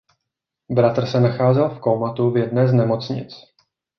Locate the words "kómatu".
1.79-2.31